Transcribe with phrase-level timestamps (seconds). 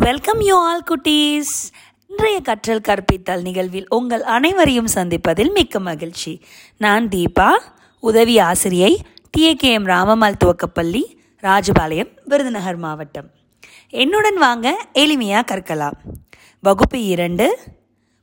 [0.00, 1.52] Welcome you all குட்டீஸ்.
[2.06, 6.42] இன்றைய கற்றல் கற்பித்தல் நிகழ்வில் உங்கள் அனைவரையும் சந்திப்பதில் மிக்க மகிழ்ச்சி.
[6.76, 7.58] நான் தீபா
[8.00, 9.00] உதவி ஆசிரியை
[9.38, 11.02] டிஏகேஎம் ராமமால் துவக்கப்பள்ளி
[11.42, 13.30] ராஜபாளையம் விருதுநகர் மாவட்டம்.
[13.88, 15.98] என்னுடன் வாங்க எளிமையாக கற்கலாம்.
[16.60, 17.58] வகுப்பு இரண்டு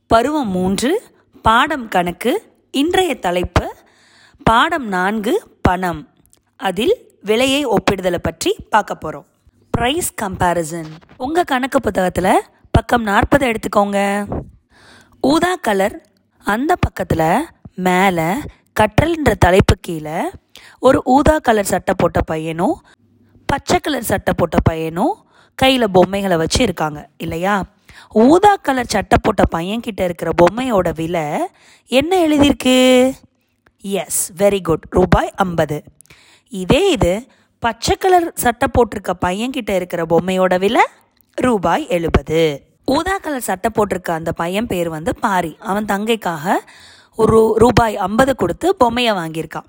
[0.08, 1.02] பருவம் மூன்று
[1.42, 2.34] பாடம் கணக்கு
[2.72, 3.76] இன்றைய தலைப்பு
[4.44, 6.08] பாடம் நான்கு பணம்.
[6.56, 9.28] அதில் விலையை ஒப்பிடுதலை பற்றி பார்க்க போகிறோம்
[9.78, 14.00] ப்ரைஸ் கம்பேரிசன் உங்கள் கணக்கு புத்தகத்தில் பக்கம் நாற்பது எடுத்துக்கோங்க.
[15.22, 15.96] ஊதா கலர்
[16.46, 17.46] அந்த பக்கத்தில்
[17.76, 18.28] மேலே
[18.80, 20.18] கற்றல்ன்ற தலைப்பு கீழே
[20.80, 22.76] ஒரு ஊதா கலர் சட்டை போட்ட பையனும்
[23.46, 25.16] பச்சை கலர் சட்டை போட்ட பையனும்
[25.56, 27.10] கையில் பொம்மைகளை வச்சு இருக்காங்க.
[27.18, 27.64] இல்லையா?
[28.14, 31.26] ஊதா கலர் சட்டை போட்ட பையன்கிட்ட இருக்கிற பொம்மையோட விலை
[31.86, 32.78] என்ன எழுதியிருக்கு?
[33.82, 35.84] எஸ் வெரி குட் ரூபாய் ஐம்பது.
[36.50, 37.14] இதே இது
[37.60, 40.84] பச்சை கலர் சட்டை போட்டிருக்க பையன்கிட்ட இருக்கிற பொம்மையோட விலை
[41.36, 42.64] ரூபாய் எழுபது.
[42.86, 45.58] ஊதா கலர் சட்டை போட்டிருக்க அந்த பையன் பேர் வந்து பாரி.
[45.60, 46.56] அவன் தங்கைக்காக
[47.16, 49.68] ஒரு ரூபாய் ஐம்பது கொடுத்து பொம்மையை வாங்கியிருக்கான்.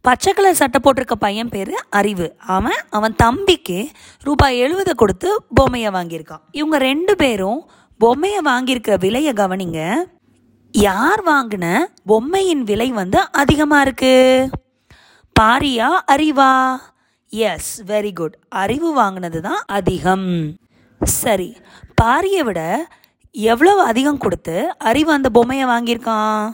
[0.00, 2.36] பச்சை கலர் சட்டை போட்டிருக்க பையன் பேர் அறிவு.
[2.38, 3.90] அவன் அவன் தம்பிக்கு
[4.22, 6.44] ரூபாய் எழுபது கொடுத்து பொம்மையை வாங்கியிருக்கான்.
[6.50, 9.94] இவங்க ரெண்டு பேரும் பொம்மையை வாங்கியிருக்கிற விலையை கவனிங்க.
[10.72, 14.48] யார் வாங்கின பொம்மையின் விலை வந்து அதிகமாக இருக்கு?
[15.40, 16.76] பாரியா அறிவா?
[17.32, 20.28] எஸ் வெரி குட் அறிவு வாங்கினது தான் அதிகம்.
[21.00, 21.48] சரி
[22.00, 22.60] பாரியை விட
[23.52, 24.54] எவ்வளவு அதிகம் கொடுத்து
[24.90, 26.44] அறிவு அந்த பொம்மையை வாங்கியிருக்கான்?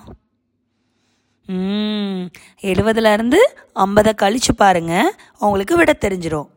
[1.47, 2.23] ம்
[2.71, 3.41] எழுபதுலேருந்து
[3.85, 4.95] ஐம்பதை கழிச்சு பாருங்க
[5.39, 6.49] உங்களுக்கு விட தெரிஞ்சிடும்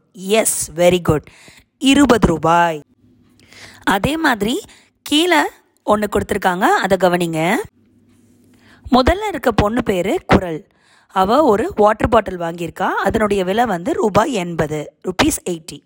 [0.42, 1.28] எஸ் வெரி குட்
[1.82, 2.80] இருபது ரூபாய்.
[3.96, 4.56] அதே மாதிரி
[5.02, 5.42] கீழே
[5.84, 7.42] ஒன்று கொடுத்துருக்காங்க அதை கவனிங்க.
[8.92, 10.62] முதல்ல இருக்க பொண்ணு பேர் குரல்.
[11.14, 12.88] அவள் ஒரு வாட்டர் பாட்டில் வாங்கியிருக்கா.
[13.08, 15.80] அதனுடைய விலை வந்து ரூபாய் எண்பது ருபீஸ் எயிட்டி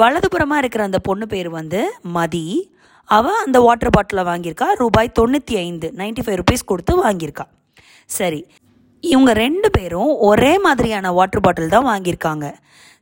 [0.00, 1.80] வலதுபுறமாக இருக்கிற அந்த பொண்ணு பேர் வந்து
[2.16, 2.46] மதி.
[3.08, 4.68] அவள் அந்த வாட்டர் பாட்டிலை வாங்கியிருக்கா.
[4.82, 7.46] ரூபாய் தொண்ணூற்றி ஐந்து நைன்டி ஃபைவ் ருபீஸ் கொடுத்து வாங்கியிருக்கா.
[8.18, 8.40] சரி
[9.04, 12.48] இவங்க ரெண்டு பேரும் ஒரே மாதிரியான வாட்டர் பாட்டில் தான் வாங்கியிருக்காங்க.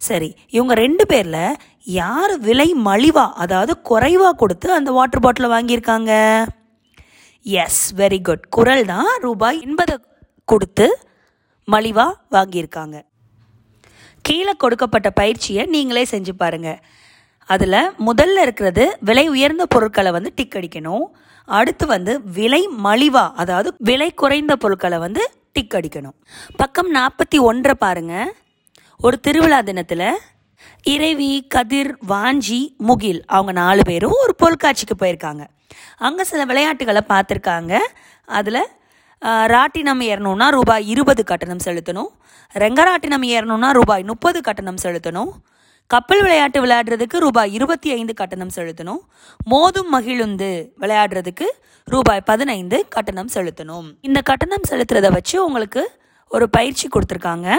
[0.08, 1.56] சரி இவங்க ரெண்டு பேரில்
[1.98, 6.12] யார் விலை மலிவா அதாவது குறைவாக கொடுத்து அந்த வாட்டர் பாட்டிலை வாங்கியிருக்காங்க?
[7.46, 9.96] எஸ் வெரி குட் குரல் தான் ரூபாய் எண்பது.
[10.52, 10.86] கொடுத்து
[11.68, 12.96] மலிவாக வாங்கியிருக்காங்க.
[14.26, 16.80] கீழே கொடுக்கப்பட்ட பயிற்சியை நீங்களே செஞ்சு பாருங்கள்
[17.54, 21.06] அதில் முதல்ல இருக்கிறது விலை உயர்ந்த பொருட்களை வந்து டிக் அடிக்கணும்.
[21.58, 25.22] அடுத்து வந்து விலை மலிவா அதாவது விலை குறைந்த பொருட்களை வந்து
[25.56, 26.16] டிக் அடிக்கணும்.
[26.60, 28.14] பக்கம் நாற்பத்தி ஒன்றை பாருங்க.
[29.06, 30.08] ஒரு திருவிழா தினத்தில்
[30.94, 35.44] இறைவி கதிர் வாஞ்சி முகில் அவங்க நாலு பேரும் ஒரு பொருட்காட்சிக்கு போயிருக்காங்க.
[36.06, 37.74] அங்கே சில விளையாட்டுகளை பார்த்துருக்காங்க.
[38.38, 38.62] அதில்
[39.22, 42.10] ராட்டினம் ஏறணும்னா ரூபாய் இருபது கட்டணம் செலுத்தணும்.
[42.54, 45.32] ரெங்கராட்டினம் ஏறணும்னா ரூபாய் முப்பது கட்டணம் செலுத்தணும்.
[45.86, 48.98] கப்பல் விளையாட்டு விளையாடுறதுக்கு ரூபாய் இருபத்தி ஐந்து கட்டணம் செலுத்தணும்.
[49.50, 51.46] மோதும் மகிழுந்து விளையாடுறதுக்கு
[51.84, 53.96] ரூபாய் பதினைந்து கட்டணம் செலுத்தணும்.
[54.00, 55.90] இந்த கட்டணம் செலுத்துறத வச்சு உங்களுக்கு
[56.28, 57.56] ஒரு பயிற்சி கொடுத்துருக்காங்க.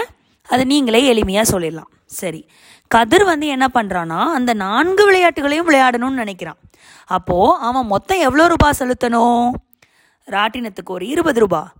[0.48, 1.92] அது நீங்களே எளிமையாக சொல்லிடலாம்.
[2.06, 2.50] சரி.
[2.88, 6.60] கதிர் வந்து என்ன பண்ணுறான்னா அந்த நான்கு விளையாட்டுகளையும் விளையாடணும்னு நினைக்கிறான்.
[7.06, 9.52] அப்போது அவன் மொத்தம் எவ்வளோ ரூபாய் செலுத்தணும்?
[10.26, 11.74] ராட்டினத்துக்கு ஒரு இருபது ரூபா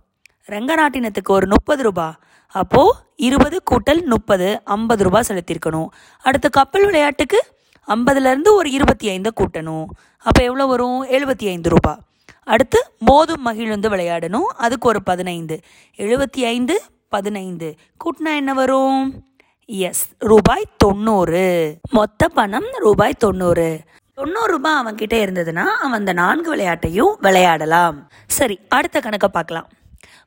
[0.48, 2.18] ரங்கநாட்டினத்துக்கு ஒரு முப்பது ரூபா.
[2.48, 5.86] அப்போது இருபது கூட்டல் முப்பது ஐம்பது ரூபா செலுத்தியிருக்கணும்.
[6.22, 7.46] அடுத்து கப்பல் விளையாட்டுக்கு
[7.88, 9.84] ஐம்பதுலேருந்து ஒரு இருபத்தி ஐந்தை கூட்டணும்.
[10.18, 11.04] அப்போ எவ்வளோ வரும்?
[11.04, 11.98] எழுபத்தி ஐந்து ரூபா.
[12.42, 14.44] அடுத்து மோதும் மகிழ்ந்து விளையாடணும்.
[14.56, 15.60] அதுக்கு ஒரு பதினைந்து.
[15.96, 17.74] எழுபத்தி ஐந்து பதினைந்து.
[18.04, 19.24] கூட்டினா என்ன வரும்?
[19.66, 21.78] எஸ் ரூபாய் தொண்ணூறு.
[21.90, 23.80] மொத்த பணம் ரூபாய் தொண்ணூறு.
[24.18, 27.96] தொண்ணூறு ரூபாய் அவன் கிட்டே இருந்ததுன்னா அவன் அந்த நான்கு விளையாட்டையும் விளையாடலாம்.
[28.36, 29.68] சரி அடுத்த கணக்கை பார்க்கலாம்.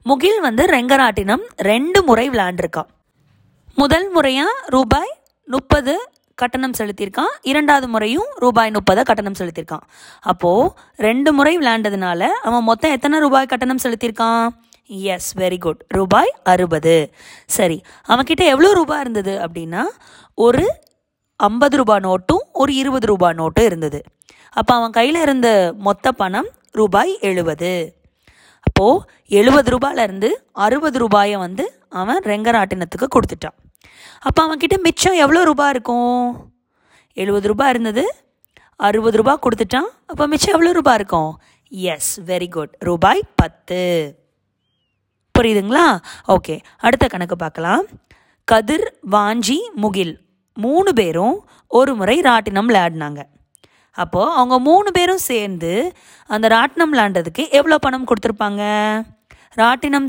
[0.09, 2.89] முகில் வந்து ரெங்கராட்டினம் ரெண்டு முறை விளையாண்டுருக்கான்.
[3.81, 5.11] முதல் முறையாக ரூபாய்
[5.47, 5.93] முப்பது
[6.41, 7.33] கட்டணம் செலுத்தியிருக்கான்.
[7.51, 9.85] இரண்டாவது முறையும் ரூபாய் முப்பதை கட்டணம் செலுத்தியிருக்கான்.
[10.31, 10.71] அப்போது
[11.07, 14.47] ரெண்டு முறை விளையாண்டதுனால அவன் மொத்தம் எத்தனை ரூபாய் கட்டணம் செலுத்தியிருக்கான்?
[15.13, 16.97] எஸ் வெரி குட் ரூபாய் அறுபது.
[17.59, 19.85] சரி அவன்கிட்ட எவ்வளோ ரூபாய் இருந்தது அப்படின்னா
[20.47, 20.65] ஒரு
[21.39, 23.99] ஐம்பது ரூபாய் நோட்டும் ஒரு இருபது ரூபாய் நோட்டு இருந்தது.
[24.49, 27.71] அப்போ அவன் கையில் இருந்த மொத்த பணம் ரூபாய் எழுபது.
[28.59, 33.57] அப்போது எழுபது ரூபாயிலேருந்து அறுபது ரூபாயை வந்து அவன் ரெங்கராட்டினத்துக்கு கொடுத்துட்டான்.
[34.19, 36.51] அப்போ அவன்கிட்ட மிச்சம் எவ்வளோ ரூபாய் இருக்கும்?
[37.13, 38.15] எழுபது ரூபாய் இருந்தது.
[38.75, 39.89] அறுபது ரூபாய் கொடுத்துட்டான்.
[40.07, 41.31] அப்போ மிச்சம் எவ்வளோ ரூபாய் இருக்கும்?
[41.69, 43.81] எஸ் வெரி குட் ரூபாய் பத்து.
[45.39, 45.85] புரியுதுங்களா?
[46.27, 47.85] ஓகே அடுத்த கணக்கு பார்க்கலாம்.
[48.43, 50.24] கதிர் வாஞ்சி முகில்.
[50.63, 51.35] மூணு பேரும்
[51.79, 53.21] ஒரு முறை ராட்டினம் விளையாடினாங்க.
[54.03, 55.73] அப்போது அவங்க மூணு பேரும் சேர்ந்து
[56.35, 58.63] அந்த ராட்டினம் விளையாண்டதுக்கு எவ்வளோ பணம் கொடுத்துருப்பாங்க?
[59.61, 60.07] ராட்டினம்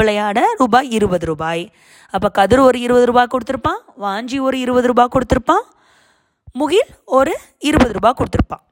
[0.00, 1.64] விளையாட ரூபாய் இருபது ரூபாய்.
[2.14, 5.66] அப்போ கதிர் ஒரு இருபது ரூபாய் கொடுத்துருப்பான் வாஞ்சி ஒரு இருபது ரூபாய் கொடுத்துருப்பான்
[6.60, 6.88] முகில்
[7.18, 7.32] ஒரு
[7.68, 8.64] இருபது ரூபாய் கொடுத்துருப்பான்.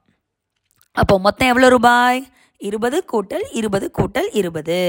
[1.01, 2.21] அப்போ மொத்தம் எவ்வளோ ரூபாய்?
[2.67, 4.79] இருபது கூட்டல் இருபது கூட்டல் இருபது.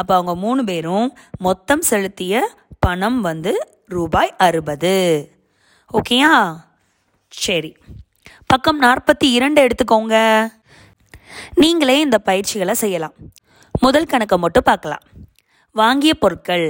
[0.00, 1.06] அப்போ அவங்க மூணு பேரும்
[1.46, 2.42] மொத்தம் செலுத்திய
[2.86, 3.54] பணம் வந்து
[3.96, 4.94] ரூபாய் அறுபது.
[5.92, 6.56] ஓகேயா
[7.28, 7.76] சரி.
[8.46, 10.16] பக்கம் நாற்பத்தி இரண்டு எடுத்துக்கோங்க.
[11.54, 13.12] நீங்களே இந்த பயிற்சிகளை செய்யலாம்.
[13.80, 15.04] முதல் கணக்கை மட்டும் பார்க்கலாம்.
[15.72, 16.66] வாங்கிய பொருட்கள்.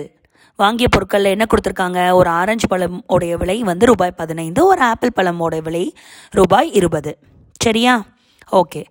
[0.57, 2.13] வாங்கிய பொருட்களில் என்ன கொடுத்துருக்காங்க?
[2.13, 5.95] ஒரு ஆரஞ்சு பழம் உடைய விலை வந்து ரூபாய் பதினைந்து ஒரு ஆப்பிள் பழமோட விலை
[6.31, 7.19] ரூபாய் இருபது.
[7.59, 8.05] சரியா?
[8.53, 8.85] ஓகே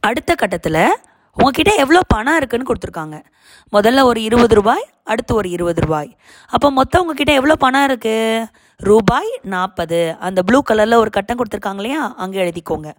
[0.00, 0.96] அடுத்த கட்டத்தில்
[1.34, 3.24] உங்ககிட்ட எவ்வளோ பணம் இருக்குன்னு கொடுத்துருக்காங்க.
[3.72, 6.16] முதல்ல ஒரு இருபது ரூபாய் அடுத்து ஒரு இருபது ரூபாய்.
[6.48, 8.46] அப்போ மொத்தம் உங்ககிட்ட எவ்வளோ பணம் இருக்குது
[8.80, 10.16] ரூபாய் நாற்பது.
[10.20, 12.14] அந்த ப்ளூ கலரில் ஒரு கட்டம் கொடுத்துருக்காங்க இல்லையா?
[12.16, 12.90] அங்கே எழுதிக்கோங்க.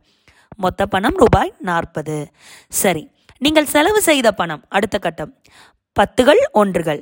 [0.56, 2.32] மொத்த பணம் ரூபாய் நாற்பது.
[2.70, 5.32] சரி நீங்கள் செலவு செய்த பணம் அடுத்த கட்டம்.
[6.00, 7.02] பத்துகள் ஒன்றுகள்.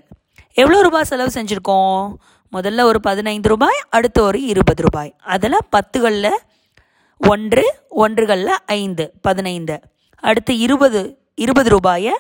[0.53, 2.13] எவ்வளோ ரூபாய் செலவு செஞ்சுருக்கோம்?
[2.53, 5.15] முதல்ல ஒரு பதினைந்து ரூபாய் அடுத்து ஒரு இருபது ரூபாய்.
[5.19, 6.33] அதில் பத்துகளில்
[7.17, 7.63] ஒன்று
[8.03, 9.79] ஒன்றுகளில் ஐந்து பதினைந்து.
[10.23, 11.01] அடுத்து இருபது
[11.35, 12.13] இருபது ரூபாயை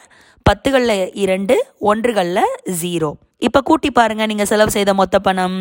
[0.49, 2.45] பத்துகளில் இரண்டு ஒன்றுகளில்
[2.81, 3.11] ஜீரோ.
[3.37, 5.57] இப்போ கூட்டி பாருங்கள் நீங்கள் செலவு செய்த மொத்த பணம்.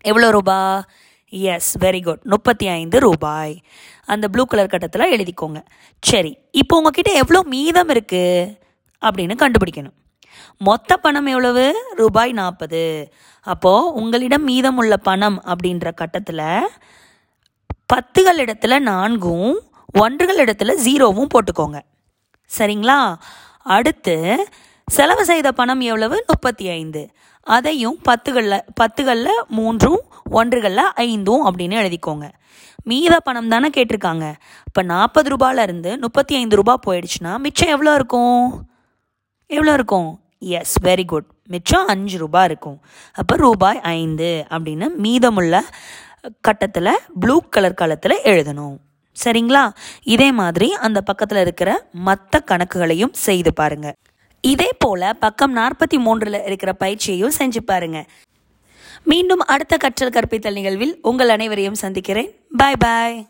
[0.00, 0.84] எவ்வளோ ரூபா?
[1.28, 3.62] எஸ் வெரி குட் முப்பத்தி ஐந்து ரூபாய்.
[4.06, 5.64] அந்த ப்ளூ கலர் கட்டத்தில் எழுதிக்கோங்க.
[6.00, 8.56] சரி இப்போ உங்ககிட்ட எவ்வளோ மீதம் இருக்குது
[9.02, 9.96] அப்படின்னு கண்டுபிடிக்கணும்.
[10.58, 11.92] மொத்த பணம் எவ்வளவு?
[11.96, 13.12] ரூபாய் நாற்பது.
[13.40, 16.70] அப்போது உங்களிடம் மீதம் உள்ள பணம் அப்படின்ற கட்டத்தில்
[17.94, 19.60] பத்துகள் இடத்துல நான்கும்
[19.98, 21.80] ஒன்றுகள் இடத்துல ஜீரோவும் போட்டுக்கோங்க.
[22.58, 23.14] சரிங்களா?
[23.62, 24.46] அடுத்து
[24.96, 26.24] செலவு செய்த பணம் எவ்வளவு?
[26.26, 27.10] முப்பத்தி ஐந்து.
[27.42, 30.00] அதையும் பத்துகளில் பத்துகளில் மூன்றும்
[30.30, 32.26] ஒன்றுகளில் ஐந்தும் அப்படின்னு எழுதிக்கோங்க.
[32.90, 34.34] மீத பணம் தானே கேட்டிருக்காங்க.
[34.66, 38.66] இப்போ நாற்பது ரூபாயிலேருந்து முப்பத்தி ஐந்து ரூபாய் போயிடுச்சுன்னா மிச்சம் எவ்வளோ இருக்கும்?
[39.46, 40.20] எவ்வளோ இருக்கும்?
[40.38, 42.78] எஸ் வெரி குட் மிச்சம் அஞ்சு ரூபாய் இருக்கும்.
[43.12, 45.64] அப்போ ரூபாய் ஐந்து அப்படின்னு மீதமுள்ள
[46.40, 48.76] கட்டத்தில் ப்ளூ கலர் காலத்தில் எழுதணும்.
[49.24, 49.70] சரிங்களா?
[50.02, 53.96] இதே மாதிரி அந்த பக்கத்தில் இருக்கிற மற்ற கணக்குகளையும் செய்து பாருங்கள்
[54.40, 58.06] இதே போல பக்கம் நாற்பத்தி மூன்றில் இருக்கிற பயிற்சியையும் செஞ்சு பாருங்க.
[59.04, 62.30] மீண்டும் அடுத்த கற்றல் கற்பித்தல் நிகழ்வில் உங்கள் அனைவரையும் சந்திக்கிறேன்.
[62.56, 63.26] பாய் பாய்